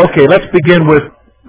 [0.00, 1.02] Okay, let's begin with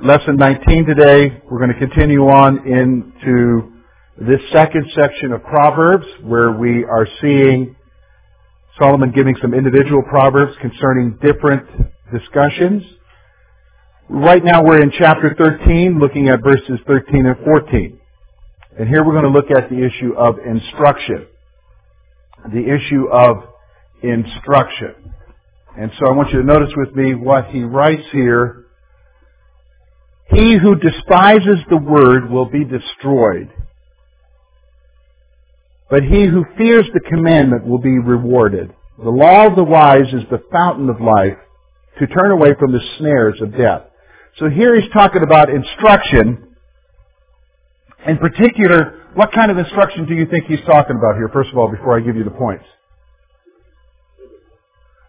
[0.03, 1.41] lesson 19 today.
[1.49, 3.71] We're going to continue on into
[4.19, 7.77] this second section of Proverbs where we are seeing
[8.77, 11.65] Solomon giving some individual proverbs concerning different
[12.11, 12.83] discussions.
[14.09, 17.99] Right now we're in chapter 13 looking at verses 13 and 14.
[18.79, 21.25] And here we're going to look at the issue of instruction.
[22.51, 23.45] The issue of
[24.03, 25.13] instruction.
[25.77, 28.65] And so I want you to notice with me what he writes here.
[30.29, 33.51] He who despises the word will be destroyed.
[35.89, 38.73] But he who fears the commandment will be rewarded.
[39.01, 41.37] The law of the wise is the fountain of life
[41.99, 43.83] to turn away from the snares of death.
[44.37, 46.55] So here he's talking about instruction.
[48.07, 51.57] In particular, what kind of instruction do you think he's talking about here, first of
[51.57, 52.63] all, before I give you the points?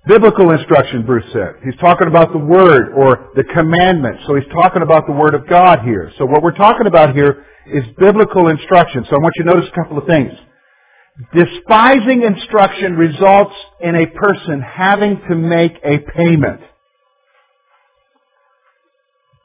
[0.07, 1.55] Biblical instruction, Bruce said.
[1.65, 4.19] He's talking about the Word or the commandment.
[4.27, 6.11] So he's talking about the Word of God here.
[6.19, 9.05] So what we're talking about here is biblical instruction.
[9.09, 10.33] So I want you to notice a couple of things.
[11.33, 16.63] Despising instruction results in a person having to make a payment.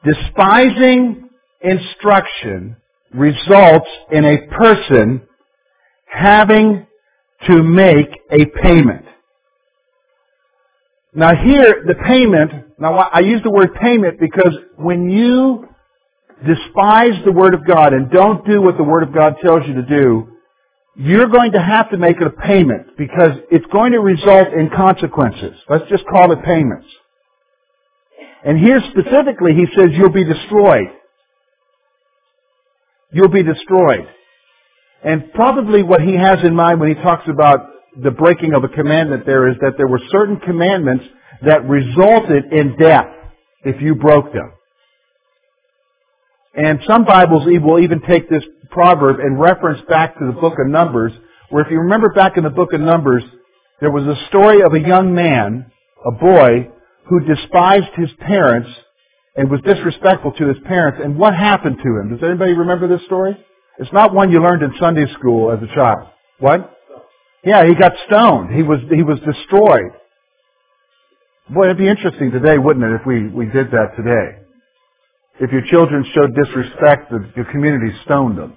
[0.04, 1.28] Despising
[1.60, 2.76] instruction
[3.14, 5.22] results in a person
[6.06, 6.86] having
[7.46, 9.04] to make a payment.
[11.14, 15.68] Now here, the payment, now I use the word payment because when you
[16.46, 19.74] despise the Word of God and don't do what the Word of God tells you
[19.74, 20.28] to do,
[20.94, 25.56] you're going to have to make a payment because it's going to result in consequences.
[25.68, 26.86] Let's just call it payments.
[28.44, 30.88] And here specifically he says you'll be destroyed.
[33.12, 34.06] You'll be destroyed.
[35.04, 37.70] And probably what he has in mind when he talks about
[38.02, 41.04] the breaking of a commandment there is that there were certain commandments
[41.44, 43.08] that resulted in death
[43.64, 44.52] if you broke them.
[46.54, 50.70] And some Bibles will even take this proverb and reference back to the book of
[50.70, 51.12] Numbers,
[51.50, 53.22] where if you remember back in the book of Numbers,
[53.80, 55.70] there was a story of a young man,
[56.04, 56.68] a boy,
[57.08, 58.68] who despised his parents
[59.36, 61.00] and was disrespectful to his parents.
[61.02, 62.10] And what happened to him?
[62.10, 63.36] Does anybody remember this story?
[63.78, 66.08] It's not one you learned in Sunday school as a child.
[66.40, 66.77] What?
[67.44, 68.54] Yeah, he got stoned.
[68.54, 69.92] He was, he was destroyed.
[71.50, 74.44] Boy, it'd be interesting today, wouldn't it, if we, we did that today?
[75.40, 78.56] If your children showed disrespect, the, your community stoned them.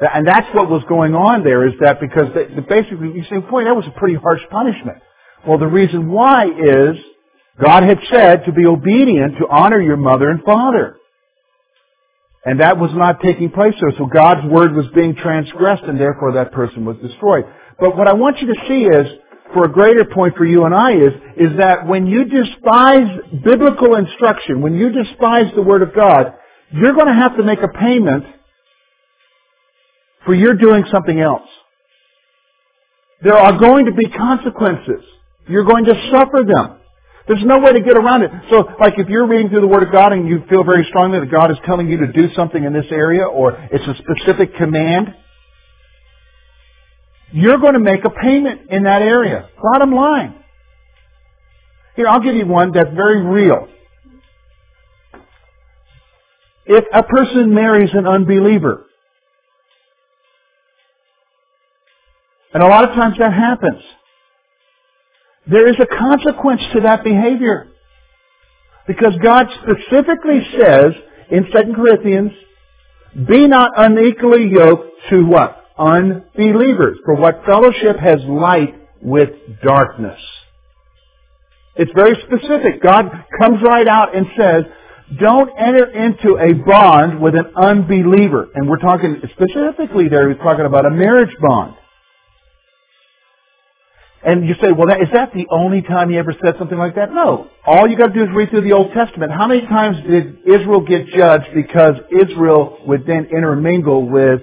[0.00, 3.64] And that's what was going on there is that because they, basically you say, boy,
[3.64, 4.98] that was a pretty harsh punishment.
[5.46, 6.96] Well, the reason why is
[7.62, 10.96] God had said to be obedient to honor your mother and father.
[12.44, 13.92] And that was not taking place there.
[13.98, 17.44] So God's word was being transgressed and therefore that person was destroyed.
[17.78, 19.06] But what I want you to see is,
[19.52, 23.06] for a greater point for you and I is, is that when you despise
[23.44, 26.34] biblical instruction, when you despise the Word of God,
[26.72, 28.24] you're going to have to make a payment
[30.24, 31.48] for your doing something else.
[33.22, 35.04] There are going to be consequences.
[35.48, 36.80] You're going to suffer them.
[37.28, 38.30] There's no way to get around it.
[38.50, 41.20] So, like if you're reading through the Word of God and you feel very strongly
[41.20, 44.54] that God is telling you to do something in this area or it's a specific
[44.56, 45.14] command,
[47.32, 49.48] you're going to make a payment in that area.
[49.60, 50.34] Bottom line.
[51.96, 53.68] Here, I'll give you one that's very real.
[56.66, 58.86] If a person marries an unbeliever,
[62.52, 63.82] and a lot of times that happens,
[65.48, 67.68] there is a consequence to that behavior.
[68.86, 70.92] Because God specifically says
[71.30, 72.32] in 2 Corinthians,
[73.28, 75.65] be not unequally yoked to what?
[75.78, 76.98] Unbelievers.
[77.04, 79.30] For what fellowship has light with
[79.62, 80.20] darkness?
[81.76, 82.82] It's very specific.
[82.82, 83.06] God
[83.38, 84.64] comes right out and says,
[85.20, 88.48] don't enter into a bond with an unbeliever.
[88.54, 91.74] And we're talking specifically there, he's talking about a marriage bond.
[94.24, 96.96] And you say, well, that, is that the only time he ever said something like
[96.96, 97.12] that?
[97.12, 97.48] No.
[97.64, 99.30] All you got to do is read through the Old Testament.
[99.30, 104.40] How many times did Israel get judged because Israel would then intermingle with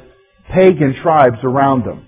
[0.51, 2.07] pagan tribes around them?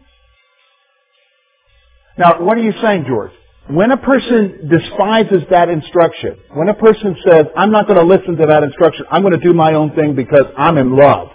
[2.17, 3.31] Now, what are you saying, George?
[3.67, 8.37] When a person despises that instruction, when a person says, I'm not going to listen
[8.37, 11.29] to that instruction, I'm going to do my own thing because I'm in love.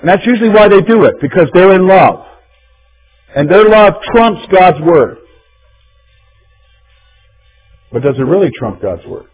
[0.00, 2.24] And that's usually why they do it, because they're in love.
[3.34, 5.18] And their love trumps God's Word.
[7.92, 9.26] But does it really trump God's Word?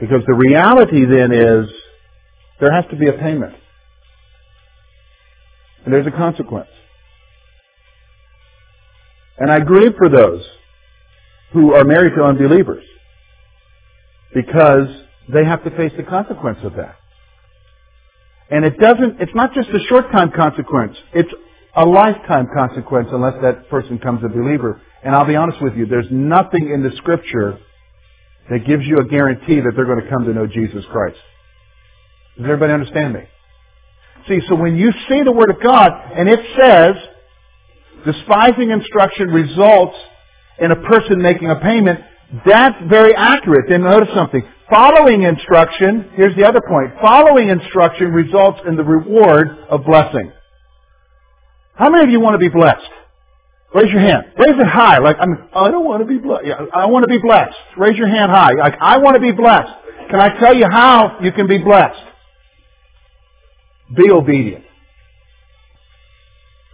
[0.00, 1.70] Because the reality then is
[2.60, 3.54] there has to be a payment.
[5.84, 6.68] And there's a consequence.
[9.38, 10.42] And I grieve for those
[11.52, 12.84] who are married to unbelievers
[14.34, 14.88] because
[15.32, 16.96] they have to face the consequence of that.
[18.50, 20.96] And it doesn't, it's not just a short time consequence.
[21.14, 21.32] It's
[21.74, 24.80] a lifetime consequence unless that person becomes a believer.
[25.04, 27.58] And I'll be honest with you, there's nothing in the scripture
[28.50, 31.18] that gives you a guarantee that they're going to come to know Jesus Christ.
[32.36, 33.20] Does everybody understand me?
[34.28, 36.94] See, so when you see the Word of God and it says,
[38.04, 39.96] despising instruction results
[40.58, 42.00] in a person making a payment,
[42.44, 43.66] that's very accurate.
[43.68, 44.42] Then notice something.
[44.68, 46.92] Following instruction, here's the other point.
[47.00, 50.32] Following instruction results in the reward of blessing.
[51.74, 52.90] How many of you want to be blessed?
[53.74, 54.24] Raise your hand.
[54.38, 54.98] Raise it high.
[54.98, 56.46] Like, I'm, I don't want to be blessed.
[56.74, 57.54] I want to be blessed.
[57.76, 58.52] Raise your hand high.
[58.52, 59.72] Like, I want to be blessed.
[60.10, 62.00] Can I tell you how you can be blessed?
[63.94, 64.64] Be obedient.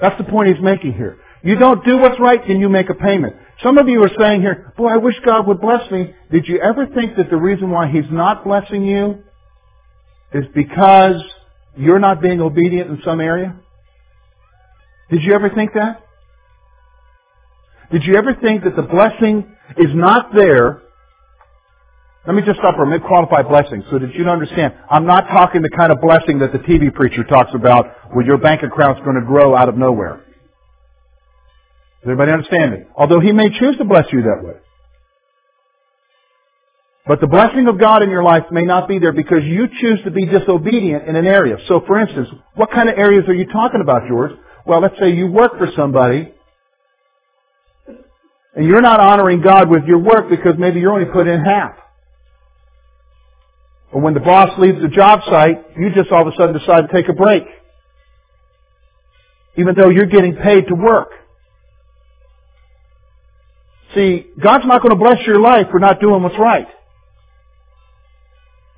[0.00, 1.18] That's the point he's making here.
[1.44, 3.34] You don't do what's right, then you make a payment.
[3.62, 6.12] Some of you are saying here, boy, I wish God would bless me.
[6.30, 9.22] Did you ever think that the reason why He's not blessing you
[10.32, 11.22] is because
[11.76, 13.56] you're not being obedient in some area?
[15.10, 16.02] Did you ever think that?
[17.92, 20.81] Did you ever think that the blessing is not there?
[22.26, 24.74] Let me just stop for a minute, qualify blessing, so that you understand.
[24.88, 28.38] I'm not talking the kind of blessing that the TV preacher talks about where your
[28.38, 30.18] bank account's going to grow out of nowhere.
[32.02, 32.78] Does everybody understand me?
[32.96, 34.54] Although He may choose to bless you that way.
[37.06, 39.98] But the blessing of God in your life may not be there because you choose
[40.04, 41.56] to be disobedient in an area.
[41.66, 44.30] So for instance, what kind of areas are you talking about, George?
[44.64, 46.32] Well, let's say you work for somebody
[48.54, 51.72] and you're not honoring God with your work because maybe you're only put in half.
[53.92, 56.88] Or when the boss leaves the job site, you just all of a sudden decide
[56.88, 57.44] to take a break.
[59.56, 61.10] Even though you're getting paid to work.
[63.94, 66.66] See, God's not going to bless your life for not doing what's right.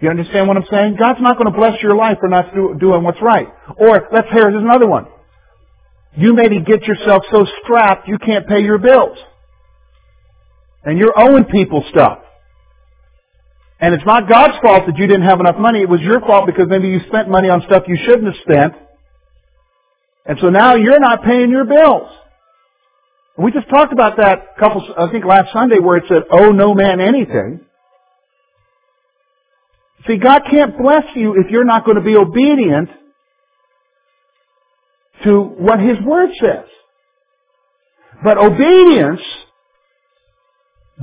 [0.01, 0.97] You understand what I'm saying?
[0.99, 3.47] God's not going to bless your life for not do, doing what's right.
[3.79, 5.07] Or, let's hear, there's another one.
[6.17, 9.17] You maybe get yourself so strapped you can't pay your bills.
[10.83, 12.19] And you're owing people stuff.
[13.81, 15.81] And it's not God's fault that you didn't have enough money.
[15.81, 18.75] It was your fault because maybe you spent money on stuff you shouldn't have spent.
[20.27, 22.09] And so now you're not paying your bills.
[23.37, 26.51] We just talked about that a couple, I think last Sunday where it said, owe
[26.51, 27.61] no man anything.
[30.07, 32.91] See, God can't bless you if you're not going to be obedient
[35.25, 36.67] to what His Word says.
[38.23, 39.21] But obedience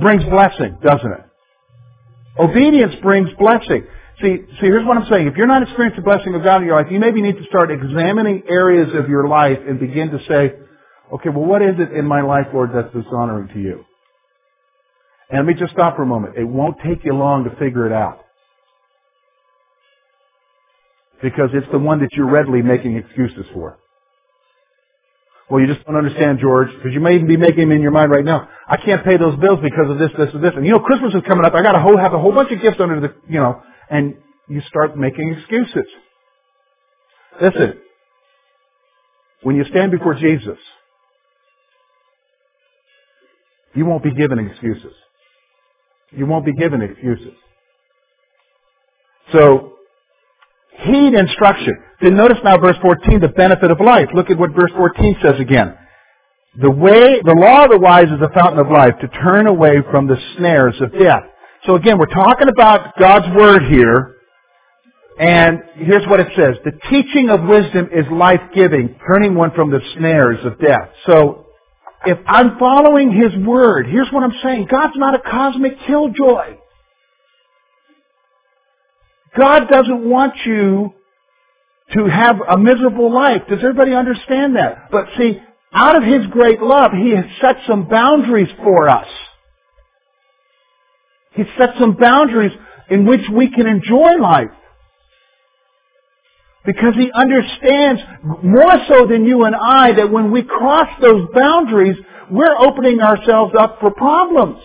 [0.00, 1.24] brings blessing, doesn't it?
[2.38, 3.86] Obedience brings blessing.
[4.20, 5.26] See, see, here's what I'm saying.
[5.26, 7.44] If you're not experiencing the blessing of God in your life, you maybe need to
[7.44, 10.54] start examining areas of your life and begin to say,
[11.12, 13.84] okay, well, what is it in my life, Lord, that's dishonoring to you?
[15.30, 16.36] And let me just stop for a moment.
[16.36, 18.20] It won't take you long to figure it out.
[21.22, 23.78] Because it's the one that you're readily making excuses for.
[25.50, 27.90] Well, you just don't understand, George, because you may even be making them in your
[27.90, 28.48] mind right now.
[28.66, 30.52] I can't pay those bills because of this, this, and this.
[30.56, 31.52] And you know, Christmas is coming up.
[31.54, 34.14] I got to have a whole bunch of gifts under the, you know, and
[34.48, 35.90] you start making excuses.
[37.40, 37.80] Listen,
[39.42, 40.58] when you stand before Jesus,
[43.74, 44.92] you won't be given excuses.
[46.10, 47.34] You won't be given excuses.
[49.32, 49.74] So,
[50.78, 51.74] heed instruction.
[52.00, 54.08] Then notice now verse 14, the benefit of life.
[54.14, 55.74] Look at what verse 14 says again.
[56.60, 59.76] The way, the law of the wise is a fountain of life to turn away
[59.90, 61.22] from the snares of death.
[61.64, 64.16] So again, we're talking about God's Word here,
[65.18, 66.56] and here's what it says.
[66.64, 70.90] The teaching of wisdom is life-giving, turning one from the snares of death.
[71.06, 71.46] So,
[72.04, 74.66] if I'm following His Word, here's what I'm saying.
[74.68, 76.56] God's not a cosmic killjoy.
[79.36, 80.92] God doesn't want you
[81.94, 83.42] to have a miserable life.
[83.48, 84.90] Does everybody understand that?
[84.90, 85.40] But see,
[85.72, 89.08] out of His great love, He has set some boundaries for us.
[91.32, 92.52] He's set some boundaries
[92.90, 94.50] in which we can enjoy life.
[96.64, 98.02] Because He understands
[98.42, 101.96] more so than you and I that when we cross those boundaries,
[102.30, 104.62] we're opening ourselves up for problems.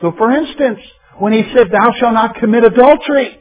[0.00, 0.80] So for instance,
[1.18, 3.38] when He said, thou shalt not commit adultery,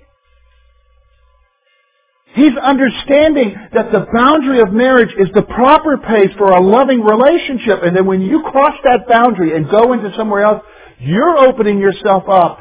[2.36, 7.80] He's understanding that the boundary of marriage is the proper pace for a loving relationship.
[7.82, 10.62] And then when you cross that boundary and go into somewhere else,
[11.00, 12.60] you're opening yourself up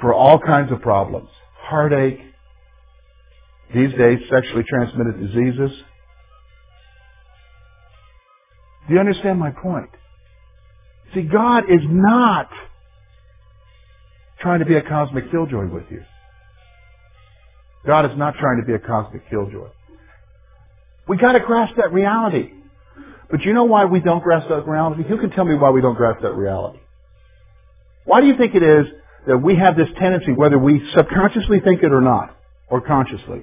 [0.00, 1.28] for all kinds of problems.
[1.62, 2.20] Heartache.
[3.74, 5.72] These days, sexually transmitted diseases.
[8.86, 9.90] Do you understand my point?
[11.12, 12.50] See, God is not
[14.42, 16.02] trying to be a cosmic killjoy with you.
[17.86, 19.68] God is not trying to be a cosmic killjoy.
[21.08, 22.52] We gotta grasp that reality.
[23.30, 25.04] But you know why we don't grasp that reality?
[25.08, 26.80] Who can tell me why we don't grasp that reality?
[28.04, 28.86] Why do you think it is
[29.26, 32.36] that we have this tendency, whether we subconsciously think it or not,
[32.68, 33.42] or consciously?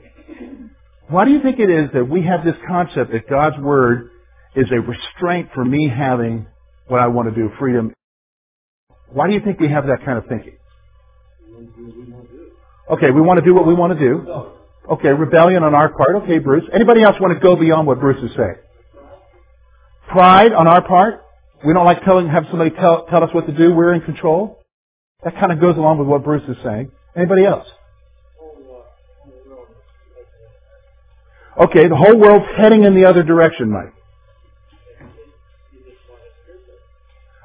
[1.07, 4.11] Why do you think it is that we have this concept that God's Word
[4.55, 6.45] is a restraint for me having
[6.87, 7.93] what I want to do, freedom?
[9.11, 10.58] Why do you think we have that kind of thinking?
[12.91, 14.25] Okay, we want to do what we want to do.
[14.91, 16.23] Okay, rebellion on our part.
[16.23, 16.63] Okay, Bruce.
[16.73, 18.55] Anybody else want to go beyond what Bruce is saying?
[20.09, 21.21] Pride on our part.
[21.65, 23.73] We don't like telling, have somebody tell, tell us what to do.
[23.73, 24.59] We're in control.
[25.23, 26.91] That kind of goes along with what Bruce is saying.
[27.15, 27.67] Anybody else?
[31.59, 33.93] Okay, the whole world's heading in the other direction, Mike.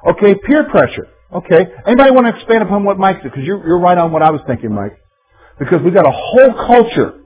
[0.07, 1.09] Okay, peer pressure.
[1.33, 3.31] Okay, anybody want to expand upon what Mike said?
[3.31, 4.97] Because you're, you're right on what I was thinking, Mike.
[5.59, 7.21] Because we've got a whole culture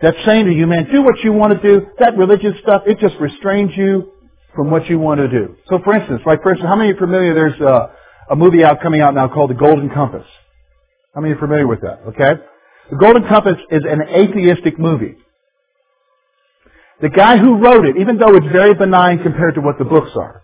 [0.00, 1.86] that's saying to you, man, do what you want to do.
[1.98, 4.12] That religious stuff, it just restrains you
[4.54, 5.56] from what you want to do.
[5.68, 7.90] So for instance, like for instance, how many are familiar, there's a,
[8.30, 10.26] a movie out coming out now called The Golden Compass.
[11.14, 12.00] How many are familiar with that?
[12.08, 12.40] Okay?
[12.90, 15.16] The Golden Compass is an atheistic movie.
[17.00, 20.10] The guy who wrote it, even though it's very benign compared to what the books
[20.16, 20.42] are,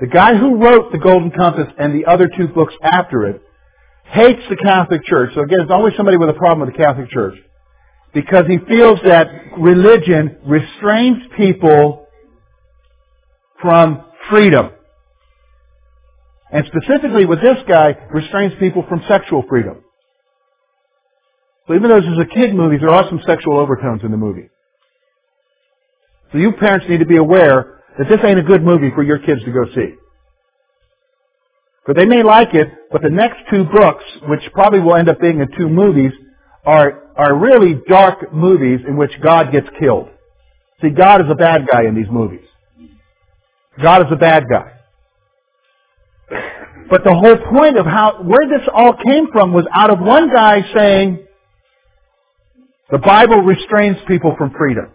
[0.00, 3.42] the guy who wrote The Golden Compass and the other two books after it
[4.04, 5.30] hates the Catholic Church.
[5.34, 7.34] So again, there's always somebody with a problem with the Catholic Church
[8.12, 12.06] because he feels that religion restrains people
[13.60, 14.70] from freedom.
[16.52, 19.82] And specifically with this guy, restrains people from sexual freedom.
[21.66, 24.16] So even though this is a kid movie, there are some sexual overtones in the
[24.16, 24.50] movie.
[26.30, 29.18] So you parents need to be aware that this ain't a good movie for your
[29.18, 29.94] kids to go see.
[31.84, 35.20] Because they may like it, but the next two books, which probably will end up
[35.20, 36.12] being in two movies,
[36.64, 40.08] are, are really dark movies in which God gets killed.
[40.80, 42.46] See, God is a bad guy in these movies.
[43.82, 44.72] God is a bad guy.
[46.88, 50.32] But the whole point of how, where this all came from was out of one
[50.32, 51.26] guy saying,
[52.90, 54.90] the Bible restrains people from freedom.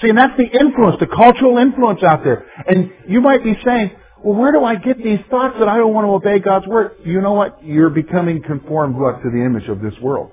[0.00, 2.46] See, and that's the influence, the cultural influence out there.
[2.66, 3.92] And you might be saying,
[4.22, 6.92] well, where do I get these thoughts that I don't want to obey God's word?
[7.04, 7.64] You know what?
[7.64, 10.32] You're becoming conformed what, to the image of this world.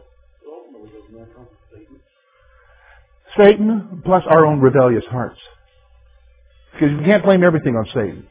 [3.38, 5.40] Satan plus our own rebellious hearts.
[6.74, 8.28] Because you can't blame everything on Satan.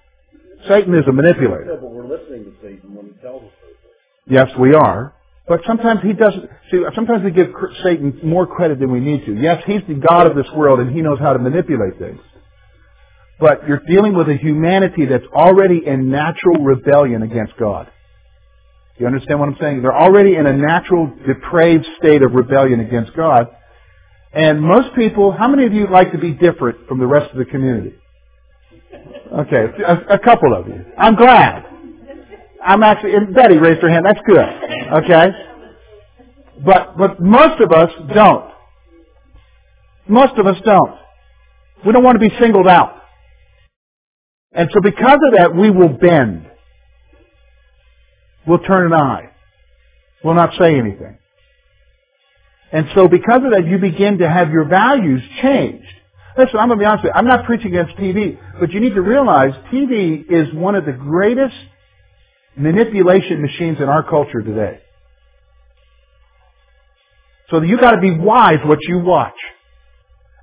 [0.69, 1.67] Satan is a manipulator.
[1.75, 3.51] Yeah, but we're listening to Satan when he tells us
[4.29, 5.15] Yes, we are.
[5.49, 6.49] But sometimes he doesn't.
[6.71, 7.49] See, sometimes we give
[7.85, 9.35] Satan more credit than we need to.
[9.35, 12.21] Yes, he's the God of this world and he knows how to manipulate things.
[13.39, 17.91] But you're dealing with a humanity that's already in natural rebellion against God.
[18.99, 19.83] You understand what I'm saying?
[19.83, 23.49] They're already in a natural depraved state of rebellion against God.
[24.33, 27.39] And most people, how many of you like to be different from the rest of
[27.39, 27.95] the community?
[29.33, 30.85] Okay, a, a couple of you.
[30.97, 31.66] I'm glad.
[32.67, 34.05] I'm actually, and Betty raised her hand.
[34.05, 34.45] That's good.
[35.05, 35.29] Okay?
[36.65, 38.51] But, but most of us don't.
[40.09, 40.99] Most of us don't.
[41.85, 43.03] We don't want to be singled out.
[44.53, 46.47] And so because of that, we will bend.
[48.47, 49.31] We'll turn an eye.
[50.25, 51.19] We'll not say anything.
[52.73, 55.87] And so because of that, you begin to have your values changed.
[56.37, 57.19] Listen, I'm going to be honest with you.
[57.19, 60.93] I'm not preaching against TV, but you need to realize TV is one of the
[60.93, 61.55] greatest
[62.57, 64.81] manipulation machines in our culture today.
[67.51, 69.37] So you got to be wise what you watch.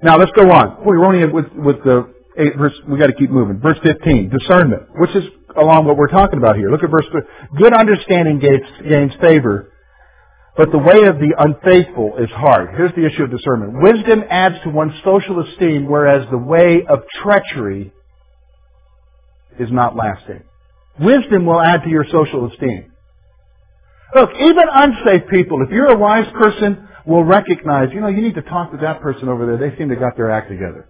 [0.01, 0.85] Now let's go on.
[0.85, 2.73] We're only with with the eight verse.
[2.87, 3.59] We got to keep moving.
[3.59, 5.23] Verse 15, discernment, which is
[5.57, 6.69] along what we're talking about here.
[6.69, 7.05] Look at verse.
[7.57, 9.71] Good understanding gains, gains favor,
[10.55, 12.69] but the way of the unfaithful is hard.
[12.75, 13.81] Here's the issue of discernment.
[13.81, 17.91] Wisdom adds to one's social esteem, whereas the way of treachery
[19.59, 20.43] is not lasting.
[20.99, 22.91] Wisdom will add to your social esteem.
[24.15, 28.35] Look, even unsafe people, if you're a wise person, will recognize, you know, you need
[28.35, 29.57] to talk to that person over there.
[29.57, 30.87] They seem to got their act together.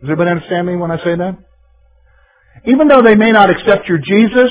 [0.00, 1.36] Does everybody understand me when I say that?
[2.64, 4.50] Even though they may not accept your Jesus,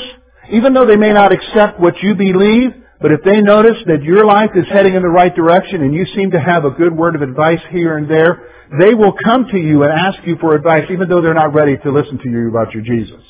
[0.52, 4.26] even though they may not accept what you believe, but if they notice that your
[4.26, 7.16] life is heading in the right direction and you seem to have a good word
[7.16, 10.86] of advice here and there, they will come to you and ask you for advice
[10.92, 13.22] even though they're not ready to listen to you about your Jesus.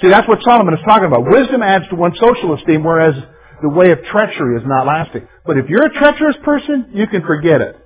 [0.00, 1.26] See, that's what Solomon is talking about.
[1.26, 3.14] Wisdom adds to one's social esteem, whereas
[3.62, 5.26] the way of treachery is not lasting.
[5.44, 7.76] But if you're a treacherous person, you can forget it.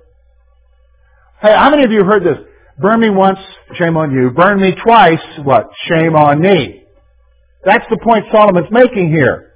[1.41, 2.37] Hey, how many of you heard this?
[2.79, 3.39] Burn me once,
[3.75, 4.31] shame on you.
[4.31, 5.69] Burn me twice, what?
[5.89, 6.83] Shame on me.
[7.65, 9.51] That's the point Solomon's making here.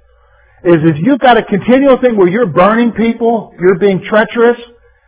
[0.64, 4.58] Is if you've got a continual thing where you're burning people, you're being treacherous,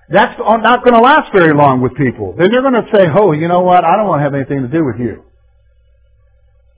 [0.09, 2.35] that's not going to last very long with people.
[2.39, 3.85] Then they're going to say, oh, you know what?
[3.85, 5.25] I don't want to have anything to do with you.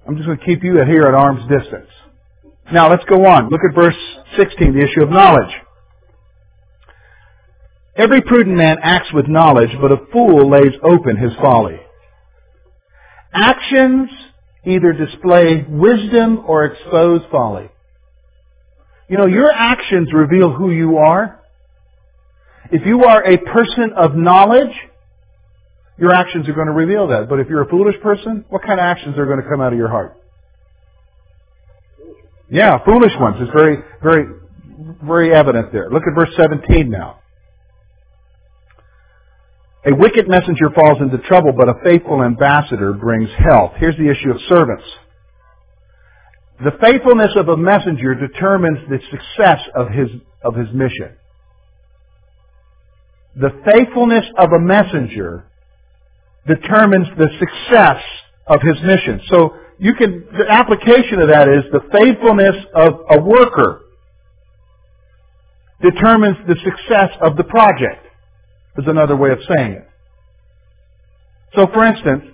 [0.06, 1.90] I'm just going to keep you here at arm's distance.
[2.72, 3.50] Now let's go on.
[3.50, 3.96] Look at verse
[4.36, 5.52] 16, the issue of knowledge.
[7.94, 11.78] Every prudent man acts with knowledge, but a fool lays open his folly.
[13.32, 14.10] Actions
[14.64, 17.68] either display wisdom or expose folly.
[19.08, 21.40] You know, your actions reveal who you are.
[22.70, 24.72] If you are a person of knowledge,
[25.98, 27.28] your actions are going to reveal that.
[27.28, 29.72] But if you're a foolish person, what kind of actions are going to come out
[29.72, 30.16] of your heart?
[32.50, 33.36] Yeah, foolish ones.
[33.40, 34.24] It's very, very,
[35.02, 35.90] very evident there.
[35.90, 37.20] Look at verse 17 now.
[39.84, 43.72] A wicked messenger falls into trouble, but a faithful ambassador brings health.
[43.78, 44.84] Here's the issue of servants.
[46.62, 50.08] The faithfulness of a messenger determines the success of his,
[50.44, 51.16] of his mission.
[53.34, 55.46] The faithfulness of a messenger
[56.46, 58.02] determines the success
[58.46, 59.20] of his mission.
[59.28, 63.82] So you can, the application of that is the faithfulness of a worker
[65.82, 68.06] determines the success of the project
[68.78, 69.88] is another way of saying it.
[71.54, 72.24] So for instance,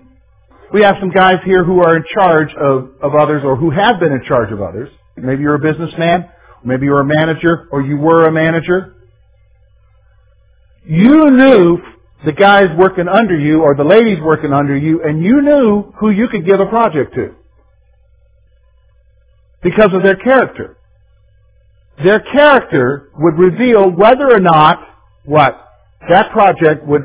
[0.73, 3.99] we have some guys here who are in charge of, of others or who have
[3.99, 4.91] been in charge of others.
[5.17, 6.31] Maybe you're a businessman,
[6.65, 8.95] maybe you're a manager, or you were a manager.
[10.85, 11.79] You knew
[12.25, 16.11] the guys working under you or the ladies working under you, and you knew who
[16.11, 17.35] you could give a project to.
[19.63, 20.77] Because of their character.
[22.03, 24.79] Their character would reveal whether or not
[25.25, 25.61] what
[26.09, 27.03] that project would,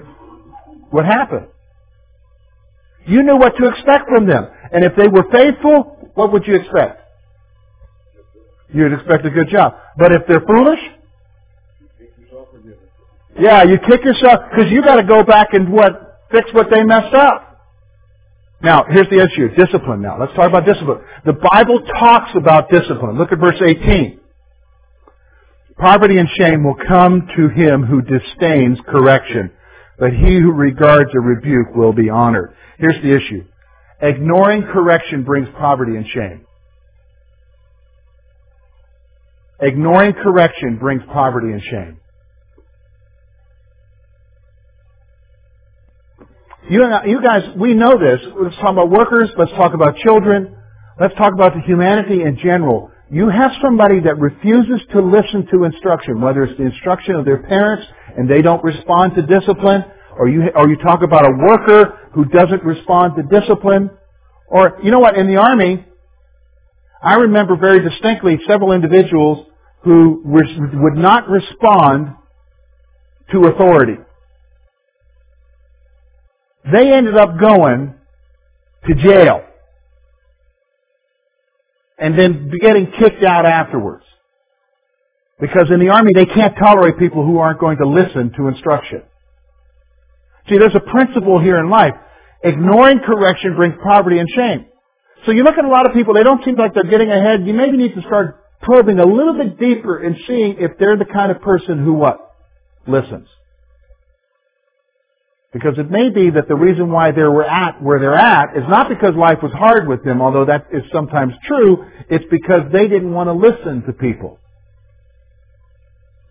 [0.92, 1.48] would happen.
[3.06, 4.48] You knew what to expect from them.
[4.72, 7.02] And if they were faithful, what would you expect?
[8.74, 9.76] You'd expect a good job.
[9.98, 10.80] But if they're foolish,
[13.40, 16.84] yeah, you kick yourself because you got to go back and what fix what they
[16.84, 17.50] messed up.
[18.62, 20.02] Now, here's the issue: discipline.
[20.02, 21.02] Now, let's talk about discipline.
[21.26, 23.18] The Bible talks about discipline.
[23.18, 24.20] Look at verse 18.
[25.78, 29.52] Poverty and shame will come to him who disdains correction,
[29.98, 32.54] but he who regards a rebuke will be honored.
[32.78, 33.46] Here's the issue.
[34.02, 36.46] Ignoring correction brings poverty and shame.
[39.60, 42.00] Ignoring correction brings poverty and shame.
[46.70, 48.22] You, you guys, we know this.
[48.42, 49.30] Let's talk about workers.
[49.38, 50.56] Let's talk about children.
[51.00, 52.92] Let's talk about the humanity in general.
[53.12, 57.44] You have somebody that refuses to listen to instruction, whether it's the instruction of their
[57.44, 57.86] parents
[58.18, 59.84] and they don't respond to discipline,
[60.18, 63.90] or you, or you talk about a worker who doesn't respond to discipline,
[64.48, 65.86] or, you know what, in the Army,
[67.04, 69.48] I remember very distinctly several individuals
[69.84, 72.16] who would not respond
[73.32, 73.98] to authority.
[76.72, 77.96] They ended up going
[78.88, 79.44] to jail
[81.98, 84.04] and then getting kicked out afterwards.
[85.40, 89.04] Because in the army they can't tolerate people who aren't going to listen to instruction.
[90.50, 91.94] See, there's a principle here in life.
[92.44, 94.66] Ignoring correction brings poverty and shame.
[95.26, 97.46] So you look at a lot of people, they don't seem like they're getting ahead.
[97.48, 101.06] You maybe need to start probing a little bit deeper and seeing if they're the
[101.06, 102.20] kind of person who what?
[102.88, 103.28] Listens.
[105.54, 108.64] Because it may be that the reason why they were at where they're at is
[108.68, 111.86] not because life was hard with them, although that is sometimes true.
[112.10, 114.40] It's because they didn't want to listen to people.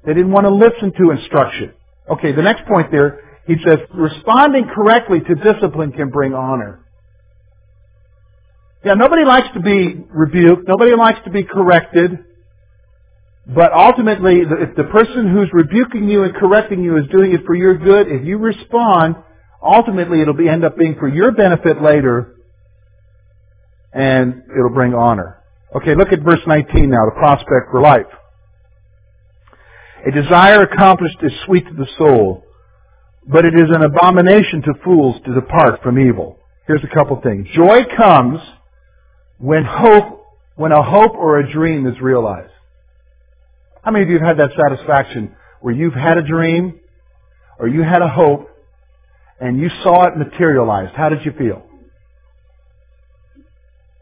[0.04, 1.72] They didn't want to listen to instruction.
[2.10, 6.84] Okay, the next point there, he says, responding correctly to discipline can bring honor.
[8.84, 10.66] Yeah, nobody likes to be rebuked.
[10.66, 12.18] Nobody likes to be corrected.
[13.46, 17.54] But ultimately, if the person who's rebuking you and correcting you is doing it for
[17.54, 19.16] your good, if you respond,
[19.62, 22.36] ultimately it'll be, end up being for your benefit later,
[23.92, 25.42] and it'll bring honor.
[25.74, 28.06] Okay, look at verse 19 now, the prospect for life.
[30.06, 32.44] A desire accomplished is sweet to the soul,
[33.26, 36.38] but it is an abomination to fools to depart from evil.
[36.66, 37.48] Here's a couple things.
[37.54, 38.40] Joy comes
[39.38, 42.52] when hope, when a hope or a dream is realized.
[43.82, 46.78] How many of you have had that satisfaction where you've had a dream
[47.58, 48.48] or you had a hope
[49.40, 50.94] and you saw it materialized?
[50.94, 51.62] How did you feel?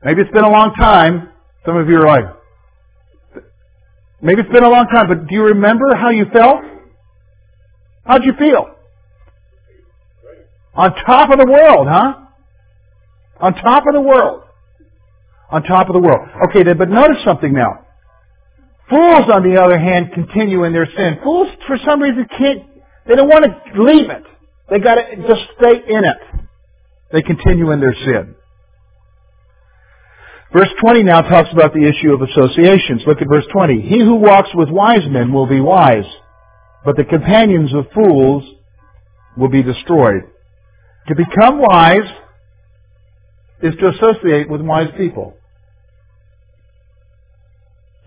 [0.04, 1.30] Maybe it's been a long time.
[1.64, 2.24] Some of you are like,
[4.20, 6.60] maybe it's been a long time, but do you remember how you felt?
[8.04, 8.66] How'd you feel?
[10.74, 12.14] On top of the world, huh?
[13.40, 14.42] On top of the world.
[15.50, 16.28] On top of the world.
[16.48, 17.86] Okay, but notice something now.
[18.90, 21.18] Fools, on the other hand, continue in their sin.
[21.22, 22.62] Fools, for some reason, can't,
[23.06, 24.24] they don't want to leave it.
[24.68, 26.16] They gotta just stay in it.
[27.12, 28.34] They continue in their sin.
[30.52, 33.02] Verse 20 now talks about the issue of associations.
[33.06, 33.82] Look at verse 20.
[33.82, 36.06] He who walks with wise men will be wise,
[36.84, 38.44] but the companions of fools
[39.36, 40.22] will be destroyed.
[41.06, 42.08] To become wise
[43.62, 45.36] is to associate with wise people.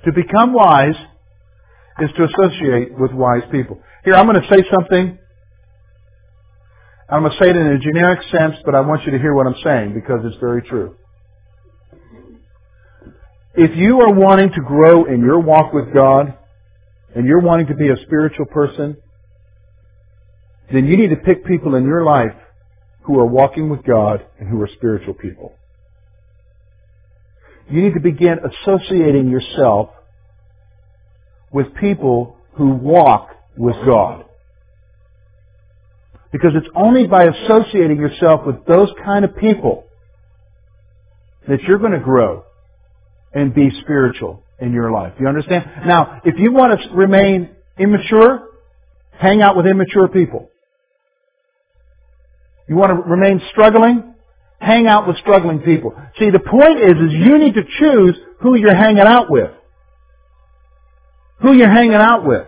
[0.05, 0.95] To become wise
[1.99, 3.81] is to associate with wise people.
[4.03, 5.17] Here, I'm going to say something.
[7.09, 9.33] I'm going to say it in a generic sense, but I want you to hear
[9.33, 10.95] what I'm saying because it's very true.
[13.55, 16.37] If you are wanting to grow in your walk with God,
[17.15, 18.97] and you're wanting to be a spiritual person,
[20.71, 22.35] then you need to pick people in your life
[23.03, 25.53] who are walking with God and who are spiritual people.
[27.69, 29.89] You need to begin associating yourself
[31.51, 34.25] with people who walk with God.
[36.31, 39.85] Because it's only by associating yourself with those kind of people
[41.47, 42.43] that you're going to grow
[43.33, 45.13] and be spiritual in your life.
[45.19, 45.65] You understand?
[45.85, 48.47] Now, if you want to remain immature,
[49.11, 50.49] hang out with immature people.
[52.67, 54.12] You want to remain struggling?
[54.63, 55.93] Hang out with struggling people.
[56.17, 59.51] See, the point is, is you need to choose who you're hanging out with.
[61.41, 62.47] Who you're hanging out with.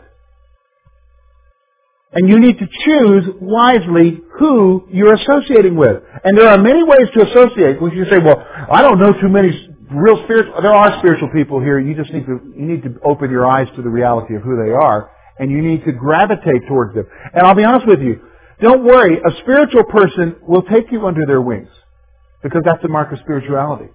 [2.13, 6.01] And you need to choose wisely who you're associating with.
[6.23, 7.82] And there are many ways to associate.
[7.82, 9.49] When you say, well, I don't know too many
[9.91, 11.80] real spiritual, there are spiritual people here.
[11.80, 14.56] You just need to, you need to open your eyes to the reality of who
[14.56, 15.12] they are.
[15.38, 17.08] And you need to gravitate towards them.
[17.34, 18.21] And I'll be honest with you,
[18.62, 21.67] don't worry, a spiritual person will take you under their wings.
[22.45, 23.89] Because that's the mark of spirituality.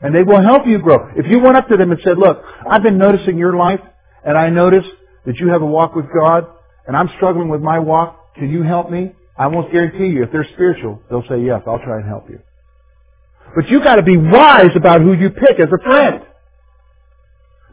[0.00, 1.10] And they will help you grow.
[1.14, 3.80] If you went up to them and said, look, I've been noticing your life,
[4.24, 4.86] and I notice
[5.26, 6.46] that you have a walk with God,
[6.86, 9.12] and I'm struggling with my walk, can you help me?
[9.36, 12.40] I won't guarantee you, if they're spiritual, they'll say, yes, I'll try and help you.
[13.54, 16.22] But you gotta be wise about who you pick as a friend.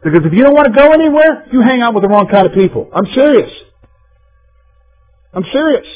[0.04, 2.46] Because if you don't want to go anywhere, you hang out with the wrong kind
[2.46, 2.90] of people.
[2.92, 3.50] I'm serious.
[5.32, 5.86] I'm serious.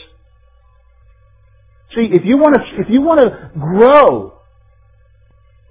[1.95, 4.35] See, if you want to, if you want to grow,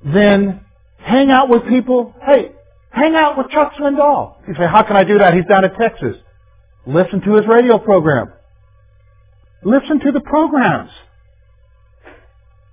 [0.03, 0.65] then
[0.97, 2.13] hang out with people.
[2.25, 2.51] Hey,
[2.89, 4.35] hang out with Chuck Swindoll.
[4.47, 5.33] You say, how can I do that?
[5.33, 6.17] He's down in Texas.
[6.85, 8.33] Listen to his radio program.
[9.63, 10.91] Listen to the programs.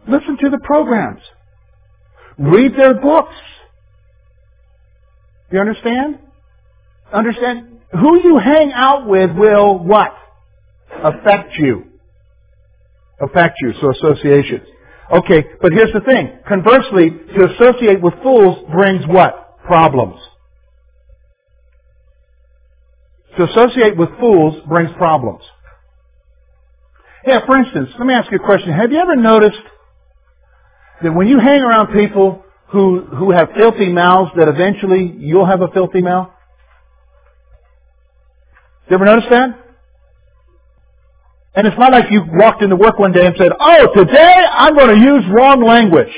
[0.09, 1.21] Listen to the programs.
[2.39, 3.35] Read their books.
[5.51, 6.19] Do you understand?
[7.13, 7.81] Understand?
[7.93, 10.15] Who you hang out with will what?
[11.03, 11.85] Affect you.
[13.21, 13.73] Affect you.
[13.81, 14.69] So associations.
[15.13, 16.39] Okay, but here's the thing.
[16.49, 19.59] Conversely, to associate with fools brings what?
[19.65, 20.21] Problems.
[23.39, 25.43] To associate with fools brings problems.
[27.27, 28.73] Yeah, for instance, let me ask you a question.
[28.73, 29.59] Have you ever noticed
[31.03, 35.63] that when you hang around people who, who have filthy mouths, that eventually you'll have
[35.63, 36.31] a filthy mouth?
[38.91, 39.66] You ever notice that?
[41.57, 44.77] And it's not like you walked into work one day and said, oh, today I'm
[44.77, 46.13] going to use wrong language.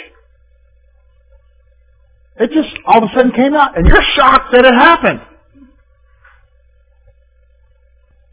[2.41, 5.21] It just all of a sudden came out and you're shocked that it happened.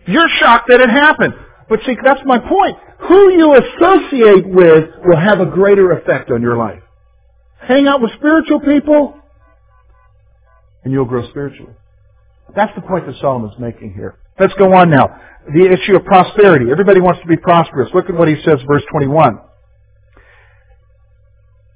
[0.07, 1.33] You're shocked that it happened.
[1.69, 2.77] But see, that's my point.
[3.07, 6.81] Who you associate with will have a greater effect on your life.
[7.59, 9.19] Hang out with spiritual people
[10.83, 11.73] and you'll grow spiritually.
[12.55, 14.17] That's the point that Solomon's making here.
[14.39, 15.19] Let's go on now.
[15.53, 16.71] The issue of prosperity.
[16.71, 17.89] Everybody wants to be prosperous.
[17.93, 19.39] Look at what he says, verse 21.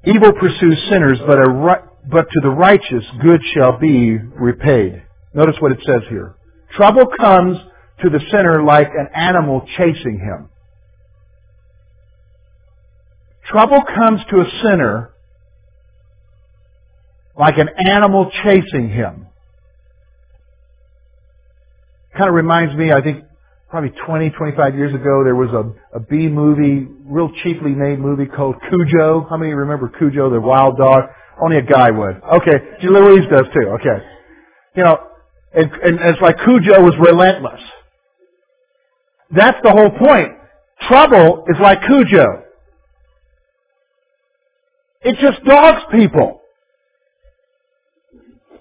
[0.06, 5.04] Evil pursues sinners, but, a, but to the righteous good shall be repaid.
[5.34, 6.36] Notice what it says here.
[6.76, 7.58] Trouble comes
[8.02, 10.50] to the sinner like an animal chasing him.
[13.46, 15.12] Trouble comes to a sinner
[17.38, 19.28] like an animal chasing him.
[22.16, 23.24] Kind of reminds me, I think
[23.70, 28.26] probably 20, 25 years ago, there was a, a B movie, real cheaply made movie
[28.26, 29.28] called Cujo.
[29.30, 31.06] How many remember Cujo, the wild dog?
[31.44, 32.22] Only a guy would.
[32.42, 33.70] Okay, Louise does too.
[33.80, 34.06] Okay.
[34.76, 34.98] You know,
[35.54, 37.62] and, and it's like Cujo was relentless.
[39.32, 40.34] That's the whole point.
[40.88, 42.44] Trouble is like Cujo.
[45.02, 46.39] It just dogs people.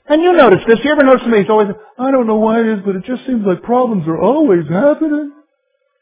[0.08, 0.78] And you notice this.
[0.82, 1.38] You ever notice me?
[1.40, 1.68] He's always,
[1.98, 5.32] I don't know why it is, but it just seems like problems are always happening.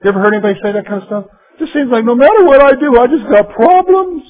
[0.02, 1.24] You ever heard anybody say that kind of stuff?
[1.54, 4.22] It Just seems like no matter what I do, I just got problems.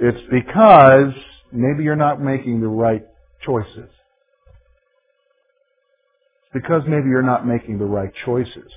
[0.00, 1.12] It's because
[1.52, 3.06] maybe you're not making the right
[3.44, 3.90] choices.
[6.42, 8.72] It's because maybe you're not making the right choices.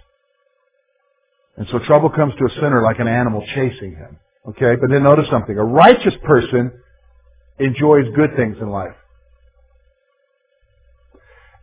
[1.58, 4.20] And so trouble comes to a sinner like an animal chasing him.
[4.50, 4.76] Okay?
[4.80, 5.58] But then notice something.
[5.58, 6.72] A righteous person
[7.60, 8.96] enjoys good things in life.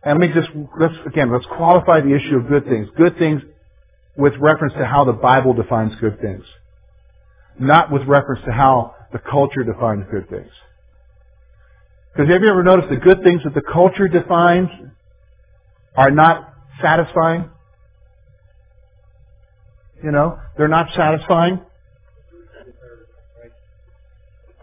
[0.03, 2.87] And let me just, let's, again, let's qualify the issue of good things.
[2.97, 3.41] Good things
[4.17, 6.43] with reference to how the Bible defines good things.
[7.59, 10.51] Not with reference to how the culture defines good things.
[12.13, 14.69] Because have you ever noticed the good things that the culture defines
[15.95, 17.49] are not satisfying?
[20.03, 21.61] You know, they're not satisfying.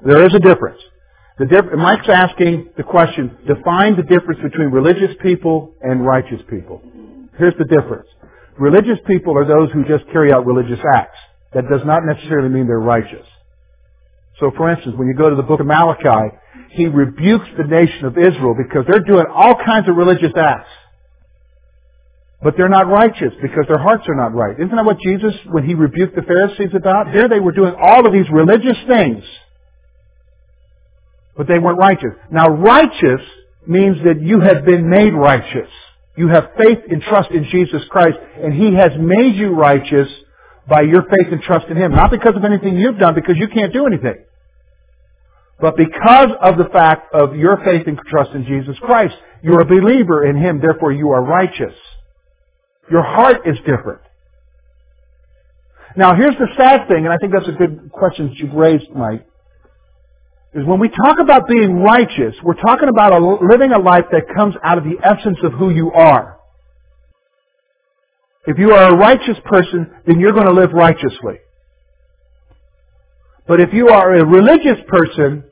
[0.05, 0.81] There is a difference.
[1.39, 6.83] The diff- Mike's asking the question, define the difference between religious people and righteous people.
[7.39, 8.09] Here's the difference.
[8.59, 11.19] Religious people are those who just carry out religious acts.
[11.55, 13.27] That does not necessarily mean they're righteous.
[14.41, 16.37] So for instance, when you go to the book of Malachi,
[16.71, 20.69] he rebukes the nation of Israel because they're doing all kinds of religious acts.
[22.43, 24.55] But they're not righteous because their hearts are not right.
[24.59, 27.11] Isn't that what Jesus, when he rebuked the Pharisees about?
[27.13, 29.25] Here they were doing all of these religious things
[31.39, 32.11] but they weren't righteous.
[32.33, 33.23] Now righteous
[33.65, 35.71] means that you have been made righteous.
[36.17, 40.09] You have faith and trust in Jesus Christ, and He has made you righteous
[40.69, 41.93] by your faith and trust in Him.
[41.93, 44.25] Not because of anything you've done, because you can't do anything.
[45.61, 49.65] But because of the fact of your faith and trust in Jesus Christ, you're a
[49.65, 51.75] believer in Him, therefore you are righteous.
[52.91, 54.01] Your heart is different.
[55.97, 58.91] Now here's the sad thing, and I think that's a good question that you've raised,
[58.91, 59.25] Mike
[60.55, 64.35] is when we talk about being righteous, we're talking about a, living a life that
[64.35, 66.39] comes out of the essence of who you are.
[68.47, 71.39] If you are a righteous person, then you're going to live righteously.
[73.47, 75.45] But if you are a religious person,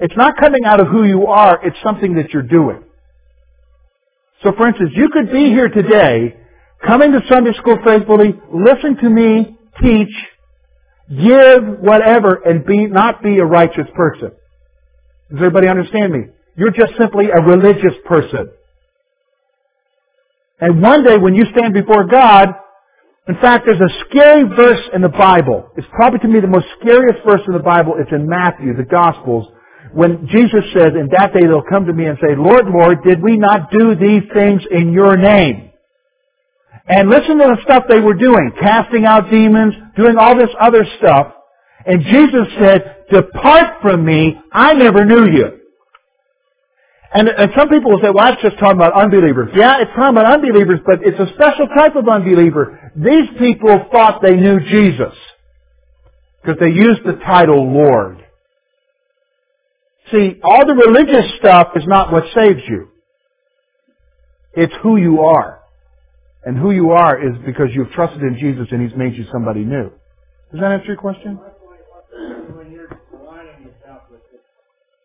[0.00, 2.84] it's not coming out of who you are, it's something that you're doing.
[4.42, 6.36] So for instance, you could be here today,
[6.86, 10.14] coming to Sunday school faithfully, listen to me teach,
[11.08, 14.30] give whatever, and be, not be a righteous person.
[15.34, 16.30] Does everybody understand me?
[16.56, 18.50] You're just simply a religious person.
[20.60, 22.50] And one day when you stand before God,
[23.26, 25.68] in fact, there's a scary verse in the Bible.
[25.76, 27.94] It's probably to me the most scariest verse in the Bible.
[27.98, 29.48] It's in Matthew, the Gospels,
[29.92, 33.22] when Jesus says, in that day they'll come to me and say, Lord, Lord, did
[33.22, 35.70] we not do these things in your name?
[36.86, 40.86] And listen to the stuff they were doing, casting out demons, doing all this other
[40.98, 41.33] stuff.
[41.86, 45.60] And Jesus said, depart from me, I never knew you.
[47.12, 49.50] And, and some people will say, well, that's just talking about unbelievers.
[49.54, 52.92] Yeah, it's talking about unbelievers, but it's a special type of unbeliever.
[52.96, 55.14] These people thought they knew Jesus.
[56.42, 58.18] Because they used the title Lord.
[60.10, 62.88] See, all the religious stuff is not what saves you.
[64.54, 65.60] It's who you are.
[66.44, 69.60] And who you are is because you've trusted in Jesus and He's made you somebody
[69.60, 69.90] new.
[70.52, 71.40] Does that answer your question?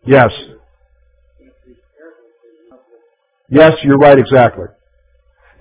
[0.06, 0.32] Yes.
[3.50, 4.66] Yes, you're right exactly.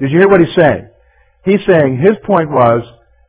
[0.01, 0.89] Did you hear what he's saying?
[1.45, 2.83] He's saying his point was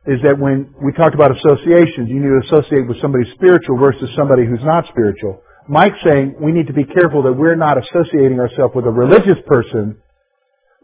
[0.06, 4.08] is that when we talked about associations, you need to associate with somebody spiritual versus
[4.16, 5.42] somebody who's not spiritual.
[5.68, 9.38] Mike's saying we need to be careful that we're not associating ourselves with a religious
[9.46, 10.00] person,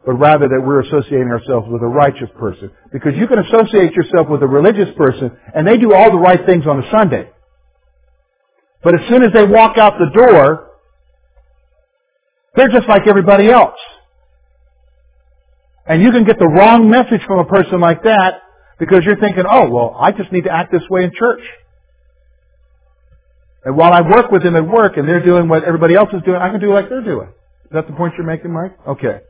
[0.06, 2.70] but rather that we're associating ourselves with a righteous person.
[2.92, 6.46] Because you can associate yourself with a religious person and they do all the right
[6.46, 7.28] things on a Sunday.
[8.84, 10.70] But as soon as they walk out the door,
[12.54, 13.74] they're just like everybody else.
[15.88, 18.42] And you can get the wrong message from a person like that
[18.78, 21.42] because you're thinking, oh, well, I just need to act this way in church.
[23.64, 26.22] And while I work with them at work and they're doing what everybody else is
[26.24, 27.28] doing, I can do like they're doing.
[27.64, 28.76] Is that the point you're making, Mike?
[28.86, 29.20] Okay.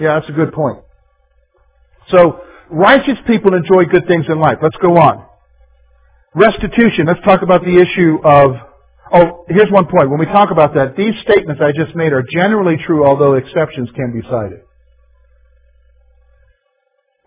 [0.00, 0.78] Yeah, that's a good point.
[2.10, 4.58] So, righteous people enjoy good things in life.
[4.62, 5.24] Let's go on.
[6.34, 7.06] Restitution.
[7.06, 8.56] Let's talk about the issue of
[9.12, 10.10] Oh, here's one point.
[10.10, 13.88] When we talk about that, these statements I just made are generally true, although exceptions
[13.94, 14.60] can be cited.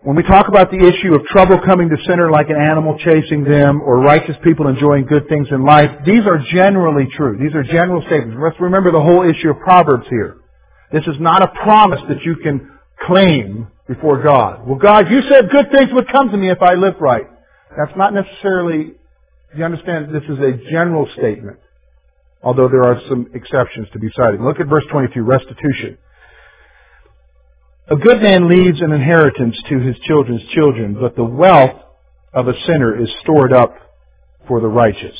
[0.02, 3.44] When we talk about the issue of trouble coming to sinner like an animal chasing
[3.44, 7.38] them, or righteous people enjoying good things in life, these are generally true.
[7.38, 8.38] These are general statements.
[8.42, 10.37] Let's remember the whole issue of Proverbs here.
[10.92, 14.66] This is not a promise that you can claim before God.
[14.66, 17.26] Well, God, you said good things would come to me if I lived right.
[17.76, 18.92] That's not necessarily,
[19.56, 21.58] you understand, this is a general statement
[22.42, 24.40] although there are some exceptions to be cited.
[24.40, 25.98] Look at verse 22, restitution.
[27.88, 31.80] A good man leaves an inheritance to his children's children, but the wealth
[32.32, 33.74] of a sinner is stored up
[34.46, 35.16] for the righteous.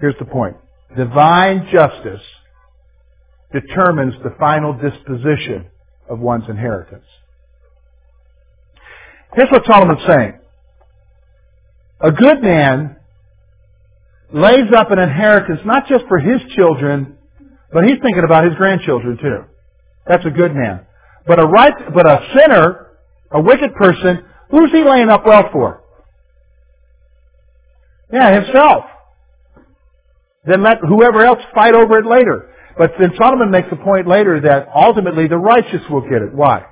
[0.00, 0.56] Here's the point.
[0.96, 2.22] Divine justice
[3.52, 5.66] determines the final disposition
[6.08, 7.04] of one's inheritance.
[9.34, 10.38] Here's what Solomon's saying.
[12.00, 12.96] A good man
[14.32, 17.16] lays up an inheritance not just for his children,
[17.72, 19.44] but he's thinking about his grandchildren too.
[20.06, 20.86] That's a good man.
[21.26, 22.88] But a right, but a sinner,
[23.30, 25.82] a wicked person, who's he laying up wealth for?
[28.12, 28.84] Yeah, himself.
[30.46, 32.54] Then let whoever else fight over it later.
[32.78, 36.32] But then Solomon makes a point later that ultimately the righteous will get it.
[36.32, 36.64] Why?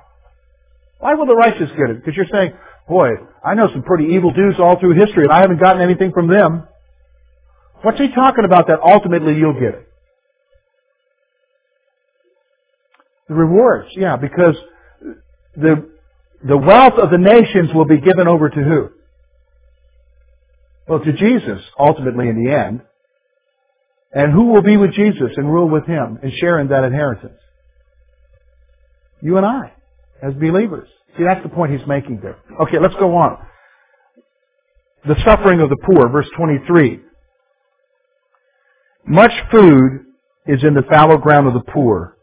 [0.99, 1.97] Why will the righteous get it?
[1.97, 2.53] Because you're saying,
[2.87, 3.09] boy,
[3.43, 6.29] I know some pretty evil dudes all through history and I haven't gotten anything from
[6.29, 6.63] them.
[7.81, 9.87] What's he talking about that ultimately you'll get it?
[13.27, 14.55] The rewards, yeah, because
[15.57, 15.89] the,
[16.47, 18.89] the wealth of the nations will be given over to who?
[20.87, 22.81] Well, to Jesus, ultimately in the end.
[24.13, 27.39] And who will be with Jesus and rule with Him and share in that inheritance?
[29.21, 29.73] You and I,
[30.21, 30.87] as believers.
[31.17, 32.37] See, that's the point he's making there.
[32.61, 33.39] Okay, let's go on.
[35.07, 37.01] The suffering of the poor, verse 23.
[39.07, 40.05] Much food
[40.45, 42.17] is in the fallow ground of the poor,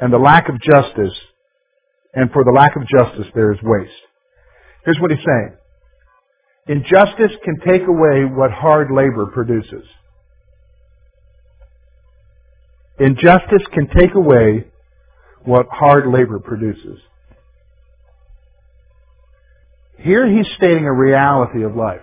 [0.00, 1.14] and the lack of justice,
[2.14, 3.92] and for the lack of justice there is waste.
[4.84, 5.56] Here's what he's saying.
[6.68, 9.84] Injustice can take away what hard labor produces.
[13.00, 14.66] Injustice can take away
[15.44, 16.98] what hard labor produces.
[19.98, 22.00] Here he's stating a reality of life.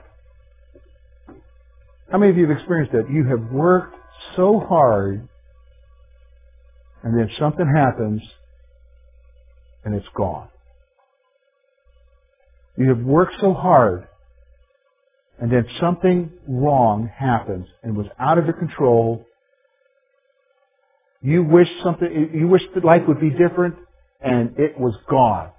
[2.11, 3.09] How many of you have experienced that?
[3.09, 3.95] You have worked
[4.35, 5.27] so hard
[7.03, 8.21] and then something happens
[9.83, 10.47] and it's gone.
[12.77, 14.07] You have worked so hard
[15.39, 19.25] and then something wrong happens and was out of your control.
[21.25, 23.73] You wish something, you wish that life would be different
[24.21, 25.49] and it was gone.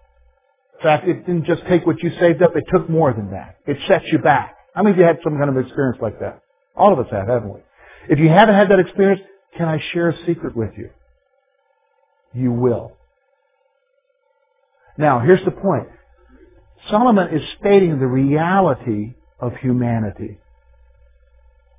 [0.78, 3.56] In fact, it didn't just take what you saved up, it took more than that.
[3.66, 4.56] It set you back.
[4.76, 6.40] How many of you had some kind of experience like that?
[6.76, 7.60] All of us have, haven't we?
[8.08, 9.22] If you haven't had that experience,
[9.56, 10.90] can I share a secret with you?
[12.32, 12.92] You will.
[14.96, 15.88] Now, here's the point.
[16.90, 20.38] Solomon is stating the reality of humanity.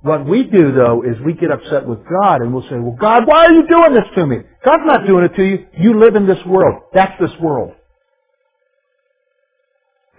[0.02, 3.26] What we do though is we get upset with God and we'll say, well God,
[3.26, 4.38] why are you doing this to me?
[4.64, 5.66] God's not doing it to you.
[5.76, 6.82] You live in this world.
[6.94, 7.74] That's this world.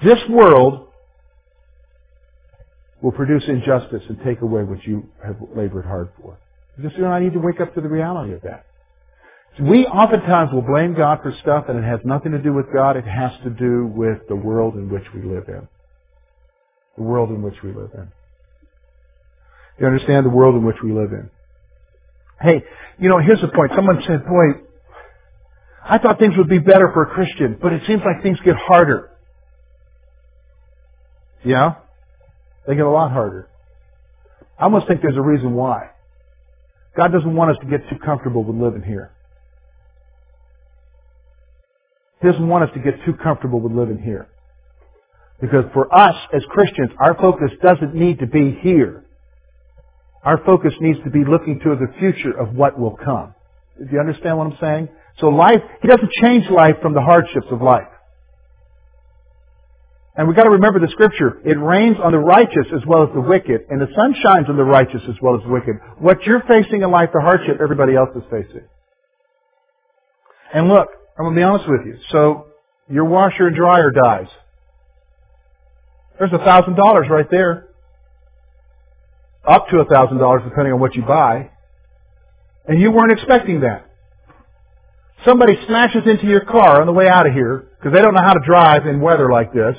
[0.04, 0.88] This world
[3.02, 6.38] will produce injustice and take away what you have labored hard for.
[6.82, 8.66] Just you know, I need to wake up to the reality of that.
[9.62, 12.98] We oftentimes will blame God for stuff and it has nothing to do with God.
[12.98, 15.68] It has to do with the world in which we live in.
[16.98, 18.12] The world in which we live in.
[19.80, 21.30] You understand the world in which we live in?
[22.42, 22.64] Hey,
[23.00, 23.72] you know, here's the point.
[23.76, 24.66] Someone said, boy,
[25.84, 28.56] I thought things would be better for a Christian, but it seems like things get
[28.56, 29.10] harder.
[31.44, 31.76] Yeah?
[32.68, 33.50] They get a lot harder.
[34.58, 35.92] I almost think there's a reason why.
[36.98, 39.12] God doesn't want us to get too comfortable with living here.
[42.22, 44.28] He doesn't want us to get too comfortable with living here.
[45.40, 49.06] Because for us as Christians, our focus doesn't need to be here.
[50.24, 53.34] Our focus needs to be looking to the future of what will come.
[53.78, 54.90] Do you understand what I'm saying?
[55.20, 57.88] So life, He doesn't change life from the hardships of life.
[60.16, 61.40] And we've got to remember the scripture.
[61.46, 64.58] It rains on the righteous as well as the wicked, and the sun shines on
[64.58, 65.76] the righteous as well as the wicked.
[65.98, 68.68] What you're facing in life, the hardship, everybody else is facing.
[70.54, 71.98] And look, I'm going to be honest with you.
[72.12, 72.48] So,
[72.90, 74.28] your washer and dryer dies.
[76.18, 77.69] There's a thousand dollars right there.
[79.48, 81.52] Up to a thousand dollars depending on what you buy.
[82.68, 83.86] And you weren't expecting that.
[85.26, 88.22] Somebody smashes into your car on the way out of here because they don't know
[88.22, 89.76] how to drive in weather like this.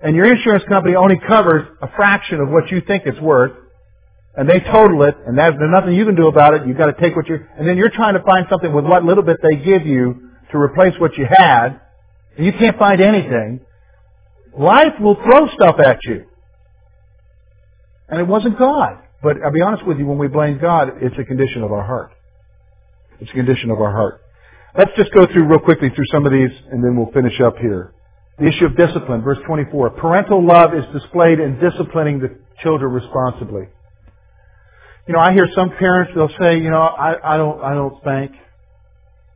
[0.00, 3.52] And your insurance company only covers a fraction of what you think it's worth
[4.38, 6.64] and they total it, and there's nothing you can do about it.
[6.64, 9.04] You've got to take what you're, and then you're trying to find something with what
[9.04, 11.80] little bit they give you to replace what you had,
[12.36, 13.60] and you can't find anything.
[14.56, 16.26] Life will throw stuff at you.
[18.08, 18.98] And it wasn't God.
[19.22, 21.84] But I'll be honest with you, when we blame God, it's a condition of our
[21.84, 22.12] heart.
[23.20, 24.22] It's a condition of our heart.
[24.76, 27.56] Let's just go through real quickly through some of these, and then we'll finish up
[27.58, 27.92] here.
[28.38, 29.90] The issue of discipline, verse 24.
[29.90, 33.64] Parental love is displayed in disciplining the children responsibly.
[35.08, 37.98] You know, I hear some parents, they'll say, you know, I, I don't, I don't
[38.00, 38.32] spank,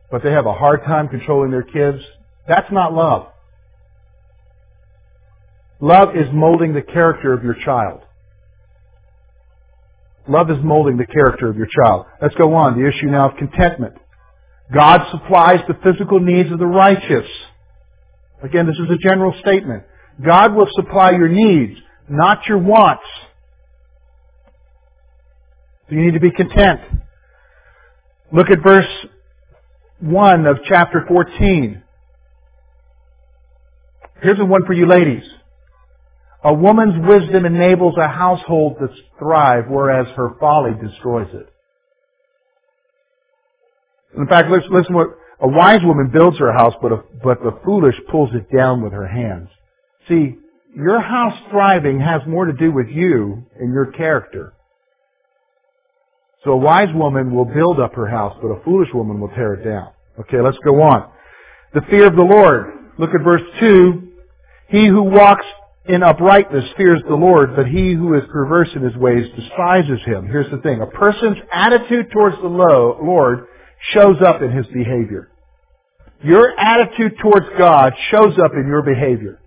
[0.09, 2.01] but they have a hard time controlling their kids.
[2.47, 3.27] That's not love.
[5.81, 8.01] Love is molding the character of your child.
[10.27, 12.05] Love is molding the character of your child.
[12.21, 12.79] Let's go on.
[12.79, 13.95] The issue now of contentment.
[14.73, 17.27] God supplies the physical needs of the righteous.
[18.41, 19.83] Again, this is a general statement.
[20.23, 23.03] God will supply your needs, not your wants.
[25.89, 26.81] So you need to be content.
[28.31, 28.87] Look at verse
[29.99, 31.83] 1 of chapter 14.
[34.21, 35.23] Here's a one for you ladies.
[36.43, 38.87] A woman's wisdom enables a household to
[39.17, 41.47] thrive, whereas her folly destroys it.
[44.17, 45.07] In fact, listen, what
[45.39, 48.93] a wise woman builds her house, but, a, but the foolish pulls it down with
[48.93, 49.49] her hands.
[50.07, 50.35] See,
[50.75, 54.53] your house thriving has more to do with you and your character.
[56.43, 59.53] So a wise woman will build up her house, but a foolish woman will tear
[59.53, 59.91] it down.
[60.19, 61.09] Okay, let's go on.
[61.73, 62.73] The fear of the Lord.
[62.99, 64.09] Look at verse 2.
[64.69, 65.45] He who walks
[65.85, 70.27] in uprightness fears the Lord, but he who is perverse in his ways despises him.
[70.27, 70.81] Here's the thing.
[70.81, 73.47] A person's attitude towards the Lord
[73.91, 75.29] shows up in his behavior.
[76.23, 79.41] Your attitude towards God shows up in your behavior.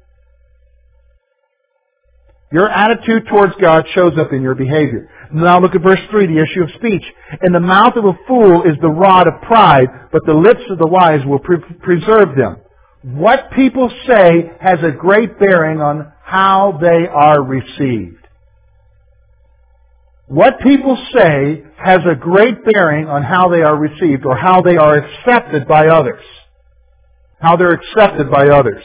[2.52, 5.10] Your attitude towards God shows up in your behavior.
[5.32, 7.02] Now look at verse 3, the issue of speech.
[7.42, 10.78] In the mouth of a fool is the rod of pride, but the lips of
[10.78, 12.58] the wise will pre- preserve them.
[13.02, 18.26] What people say has a great bearing on how they are received.
[20.26, 24.76] What people say has a great bearing on how they are received or how they
[24.76, 26.24] are accepted by others.
[27.38, 28.82] How they're accepted by others.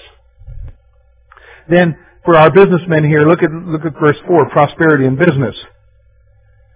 [1.67, 5.55] Then, for our businessmen here, look at, look at verse 4, prosperity in business.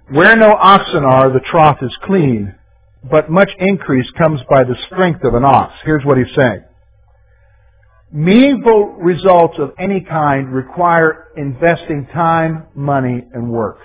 [0.09, 2.55] Where no oxen are, the trough is clean,
[3.03, 5.75] but much increase comes by the strength of an ox.
[5.83, 6.63] Here's what he's saying.
[8.15, 13.77] Meaningful results of any kind require investing time, money, and work.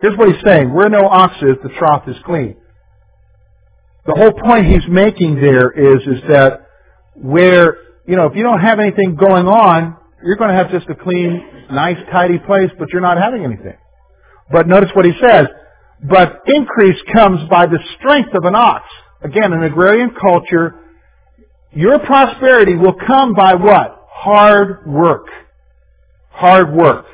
[0.00, 0.72] Here's what he's saying.
[0.72, 2.56] Where no ox is, the trough is clean.
[4.06, 6.68] The whole point he's making there is, is that
[7.16, 10.88] where, you know, if you don't have anything going on, you're going to have just
[10.88, 11.42] a clean,
[11.72, 13.76] nice, tidy place, but you're not having anything.
[14.52, 15.48] But notice what he says.
[16.00, 18.84] But increase comes by the strength of an ox.
[19.20, 20.76] Again, an agrarian culture,
[21.72, 24.06] your prosperity will come by what?
[24.08, 25.26] Hard work.
[26.30, 27.06] Hard work.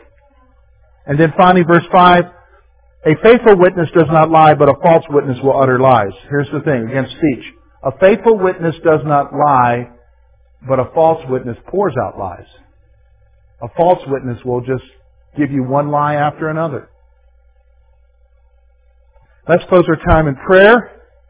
[1.06, 2.24] And then finally, verse 5,
[3.06, 6.12] a faithful witness does not lie, but a false witness will utter lies.
[6.30, 7.44] Here's the thing against speech.
[7.82, 9.90] A faithful witness does not lie,
[10.66, 12.46] but a false witness pours out lies.
[13.60, 14.84] A false witness will just
[15.36, 16.88] give you one lie after another.
[19.46, 21.02] Let's close our time in prayer.